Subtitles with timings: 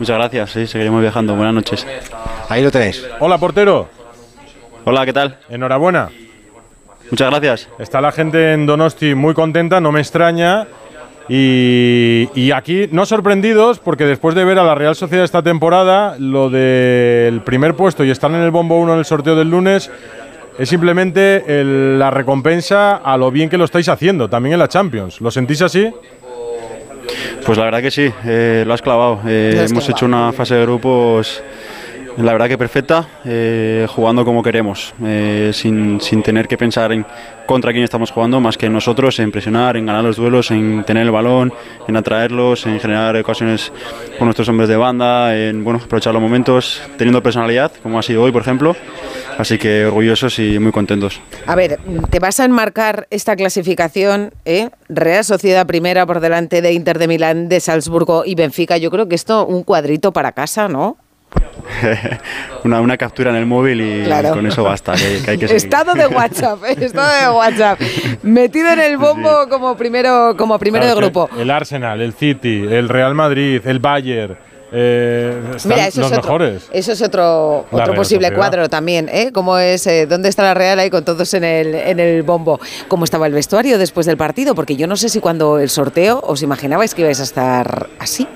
[0.00, 1.36] Muchas gracias, sí, seguiremos viajando.
[1.36, 1.86] Buenas noches.
[2.48, 3.06] Ahí lo tenéis.
[3.18, 3.86] Hola, portero.
[4.86, 5.36] Hola, ¿qué tal?
[5.50, 6.08] Enhorabuena.
[7.10, 7.68] Muchas gracias.
[7.78, 10.66] Está la gente en Donosti muy contenta, no me extraña.
[11.28, 16.48] Y, aquí no sorprendidos porque después de ver a la Real Sociedad esta temporada, lo
[16.48, 19.90] del primer puesto y estar en el bombo 1 en el sorteo del lunes
[20.58, 25.20] es simplemente la recompensa a lo bien que lo estáis haciendo, también en la Champions.
[25.20, 25.92] ¿Lo sentís así?
[27.50, 29.22] Pues la verdad que sí, eh, lo has clavado.
[29.26, 31.42] Eh, hemos hecho una fase de grupos
[32.16, 34.94] la verdad que perfecta, eh, jugando como queremos,
[35.52, 37.04] sin, sin, tener que pensar en
[37.46, 41.02] contra quién estamos jugando, más que nosotros, en presionar, en ganar los duelos, en tener
[41.02, 41.52] el balón,
[41.88, 43.72] en atraerlos, en generar ocasiones
[44.16, 48.22] con nuestros hombres de banda, en bueno, aprovechar los momentos, teniendo personalidad, como ha sido
[48.22, 48.76] hoy, por ejemplo.
[49.40, 51.18] Así que orgullosos y muy contentos.
[51.46, 51.80] A ver,
[52.10, 54.68] te vas a enmarcar esta clasificación, ¿eh?
[54.90, 58.76] Real Sociedad primera por delante de Inter de Milán, de Salzburgo y Benfica.
[58.76, 60.98] Yo creo que esto un cuadrito para casa, ¿no?
[62.64, 64.92] una, una, captura en el móvil y con eso basta.
[64.94, 66.76] Que, hay que estado de WhatsApp, ¿eh?
[66.78, 67.80] estado de WhatsApp.
[68.22, 71.30] Metido en el bombo como primero, como primero de grupo.
[71.38, 74.36] El Arsenal, el City, el Real Madrid, el Bayern.
[74.72, 76.68] Eh, Mira, eso los es otro, mejores.
[76.72, 79.30] Eso es otro, otro posible cuadro también, ¿eh?
[79.32, 82.60] ¿Cómo es, eh, ¿Dónde está la Real ahí con todos en el, en el bombo?
[82.88, 84.54] ¿Cómo estaba el vestuario después del partido?
[84.54, 88.26] Porque yo no sé si cuando el sorteo os imaginabais que ibais a estar así.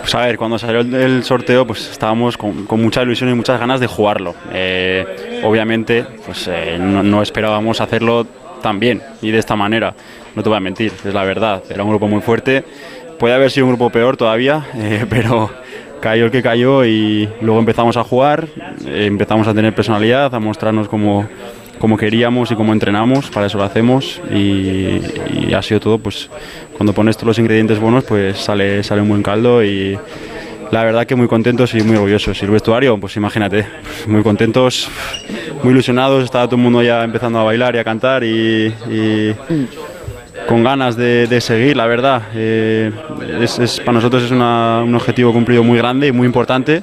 [0.00, 3.80] Pues a ver, cuando salió el sorteo, pues estábamos con, mucha ilusión y muchas ganas
[3.80, 4.34] de jugarlo.
[4.52, 8.24] Eh, obviamente, pues eh, no, esperábamos hacerlo
[8.62, 9.94] tan bien y de esta manera.
[10.36, 11.62] No te voy a mentir, es la verdad.
[11.68, 12.64] Era un grupo muy fuerte.
[13.18, 15.50] Puede haber sido un grupo peor todavía, eh, pero
[16.00, 18.46] cayó el que cayó y luego empezamos a jugar,
[18.86, 21.26] empezamos a tener personalidad, a mostrarnos como
[21.78, 25.00] como queríamos y como entrenamos, para eso lo hacemos y,
[25.54, 26.28] ha sido todo, pues
[26.76, 29.98] cuando pones todos los ingredientes buenos, pues sale, sale un buen caldo y
[30.70, 32.40] la verdad que muy contentos y muy orgullosos.
[32.42, 33.66] Y el vestuario, pues imagínate,
[34.06, 34.88] muy contentos,
[35.62, 38.74] muy ilusionados, estaba todo el mundo ya empezando a bailar y a cantar y,
[40.48, 42.22] con ganas de, seguir, la verdad.
[42.34, 42.90] Eh,
[43.40, 44.42] es, para nosotros es un
[44.94, 46.82] objetivo cumplido muy grande y muy importante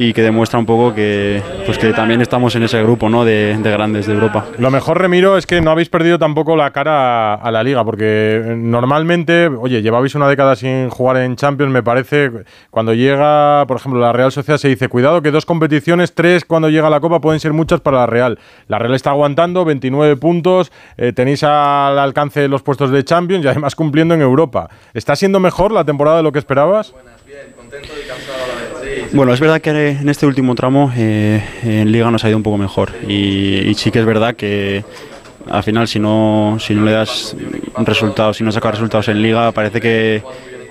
[0.00, 3.22] y que demuestra un poco que, pues que también estamos en ese grupo ¿no?
[3.26, 4.46] de, grandes de Europa.
[4.56, 8.54] Lo mejor, Remiro, es que no habéis perdido tampoco la cara a, la liga, porque
[8.56, 12.30] normalmente, oye, llevabais una década sin jugar en Champions, me parece,
[12.70, 16.70] cuando llega, por ejemplo, la Real Sociedad se dice, cuidado que dos competiciones, tres cuando
[16.70, 18.38] llega la Copa pueden ser muchas para la Real.
[18.68, 23.48] La Real está aguantando 29 puntos, eh, tenéis al alcance los puestos de Champions y
[23.48, 24.70] además cumpliendo en Europa.
[24.94, 26.94] ¿Está siendo mejor la temporada de lo que esperabas?
[27.26, 28.99] bien, contento cansado a la vez.
[29.12, 32.42] Bueno, es verdad que en este último tramo eh, en Liga nos ha ido un
[32.42, 34.84] poco mejor y, sí que es verdad que
[35.50, 37.36] al final si no, si no le das
[37.78, 40.22] resultados, si no sacas resultados en Liga, parece que,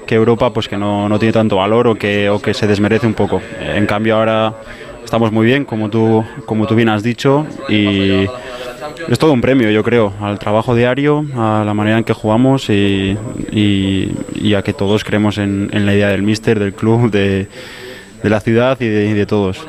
[0.07, 3.41] Europa pues que no, tiene tanto valor o que, o que se desmerece un poco.
[3.61, 4.55] En cambio ahora
[5.03, 8.25] estamos muy bien, como tú, como tú bien has dicho, y
[9.07, 12.69] es todo un premio, yo creo, al trabajo diario, a la manera en que jugamos
[12.69, 13.17] y,
[14.55, 17.47] a que todos creemos en, en la idea del míster, del club, de
[18.21, 19.59] de la ciudad y de, todos.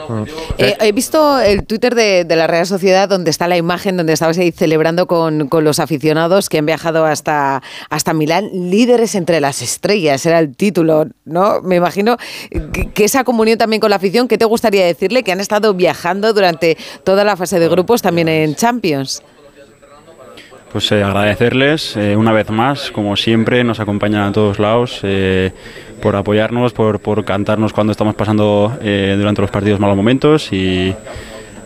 [0.58, 4.38] Eh, he visto el Twitter de, la Real Sociedad donde está la imagen donde estabas
[4.38, 10.24] ahí celebrando con, los aficionados que han viajado hasta, hasta Milán, líderes entre las estrellas,
[10.26, 11.60] era el título, ¿no?
[11.62, 12.16] Me imagino
[12.94, 15.22] que, esa comunión también con la afición, ¿qué te gustaría decirle?
[15.22, 19.22] Que han estado viajando durante toda la fase de grupos también en Champions.
[20.72, 25.00] Pues eh, agradecerles eh, una vez más, como siempre, nos acompañan a todos lados
[26.00, 30.94] por apoyarnos, por, por cantarnos cuando estamos pasando eh, durante los partidos malos momentos y,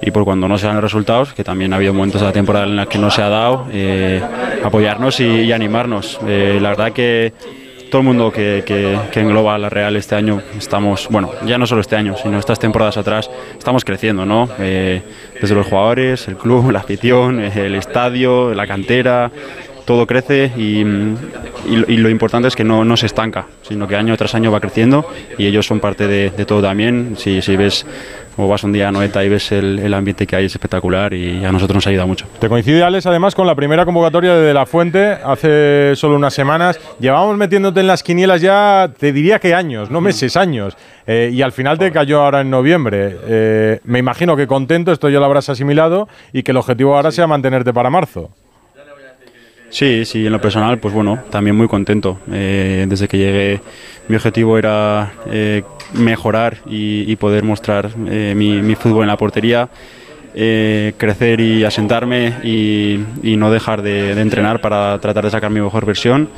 [0.02, 2.32] y, por cuando no se dan los resultados, que también ha habido momentos de la
[2.32, 4.22] temporada en los que no se ha dado, eh,
[4.62, 6.18] apoyarnos y, animarnos.
[6.26, 7.32] Eh, la verdad que
[7.90, 11.80] todo el mundo que, que, engloba la Real este año estamos, bueno, ya no solo
[11.80, 14.48] este año, sino estas temporadas atrás, estamos creciendo, ¿no?
[14.58, 19.30] desde los jugadores, el club, la afición, el estadio, la cantera,
[19.84, 20.80] todo crece y,
[21.66, 24.60] y, lo importante es que no, no, se estanca, sino que año tras año va
[24.60, 25.06] creciendo
[25.38, 27.16] y ellos son parte de, de todo también.
[27.18, 27.86] Si, si ves
[28.36, 31.14] o vas un día a Noeta y ves el, el, ambiente que hay, es espectacular
[31.14, 32.26] y a nosotros nos ayuda mucho.
[32.38, 36.78] Te coincide, Alex, además con la primera convocatoria de, La Fuente hace solo unas semanas.
[36.98, 40.76] Llevamos metiéndote en las quinielas ya, te diría que años, no meses, años.
[41.06, 43.16] Eh, y al final te cayó ahora en noviembre.
[43.26, 47.12] Eh, me imagino que contento, esto ya lo habrás asimilado y que el objetivo ahora
[47.12, 48.30] sea mantenerte para marzo.
[49.74, 52.20] Sí, sí, en lo personal, pues bueno, también muy contento.
[52.30, 53.60] Eh, desde que llegué,
[54.06, 59.68] mi objetivo era eh, mejorar y, poder mostrar eh, mi, fútbol en la portería,
[60.32, 66.28] crecer y asentarme y, no dejar de, entrenar para tratar de sacar mi mejor versión.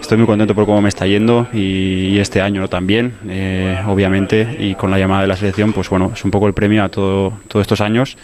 [0.00, 4.74] estoy muy contento por cómo me está yendo y, este año también, eh, obviamente, y
[4.74, 7.34] con la llamada de la selección, pues bueno, es un poco el premio a todo,
[7.46, 8.16] todos estos años.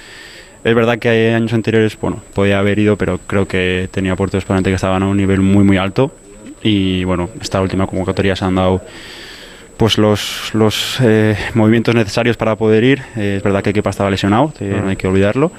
[0.65, 4.45] Es verdad que hay años anteriores, bueno, podía haber ido, pero creo que tenía porteros
[4.45, 6.11] por que estaban a un nivel muy, muy alto.
[6.63, 8.83] Y bueno, esta última convocatoria se han dado
[9.77, 13.03] pues los, los eh, movimientos necesarios para poder ir.
[13.17, 15.53] Eh, es verdad que Kepa estaba lesionado, no hay que olvidarlo.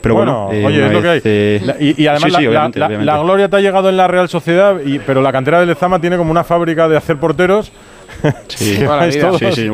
[0.00, 1.94] Pero bueno, oye, es lo que hay.
[1.98, 5.60] y, además la, gloria te ha llegado en la Real Sociedad, y, pero la cantera
[5.60, 7.72] de Lezama tiene como una fábrica de hacer porteros.
[8.48, 9.20] Sí, sí,
[9.52, 9.70] sí,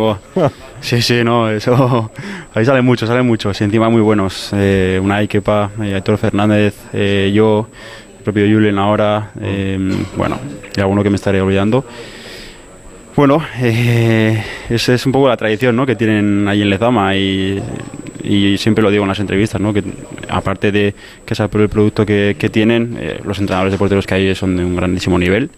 [0.80, 2.10] sí, sí, no, eso
[2.54, 4.50] ahí salen muchos, salen muchos, y encima muy buenos.
[4.52, 7.68] Eh, una Kepa, eh, Héctor Fernández, eh, yo,
[8.18, 9.78] el propio Julen ahora, eh,
[10.16, 10.38] bueno,
[10.76, 11.84] y alguno que me estaré olvidando.
[13.16, 15.84] Bueno, eh, esa es un poco la tradición ¿no?
[15.84, 17.60] que tienen ahí en Lezama y,
[18.56, 19.74] siempre lo digo en las entrevistas, ¿no?
[19.74, 19.82] que
[20.28, 20.94] aparte de
[21.26, 24.56] que es por el producto que, tienen, eh, los entrenadores de porteros que hay son
[24.56, 25.50] de un grandísimo nivel.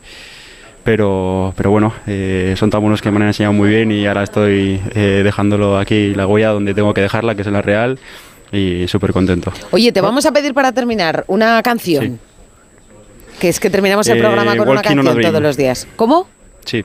[0.84, 4.24] Pero, pero bueno, eh, son tan buenos que me han enseñado muy bien y ahora
[4.24, 7.98] estoy dejándolo aquí, la huella donde tengo que dejarla, que es en la Real,
[8.50, 9.52] y súper contento.
[9.70, 12.18] Oye, te vamos a pedir para terminar una canción.
[13.40, 15.88] Que es que terminamos el programa con una canción todos los días.
[15.96, 16.28] ¿Cómo?
[16.64, 16.84] Sí.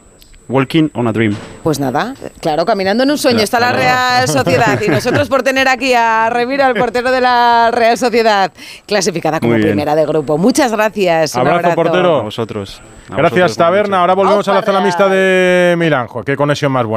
[0.50, 1.36] Walking on a Dream.
[1.64, 5.68] Pues nada, claro, caminando en un sueño está la Real Sociedad y nosotros por tener
[5.68, 8.52] aquí a Revira, el portero de la Real Sociedad,
[8.86, 10.38] clasificada como primera de grupo.
[10.38, 11.36] Muchas gracias.
[11.36, 12.18] Abrazo, portero.
[12.18, 12.82] A vosotros.
[13.10, 14.02] gracias, Taberna.
[14.02, 16.24] Ahora volvemos a la zona mixta de Milanjo.
[16.24, 16.86] Qué conexión más buena.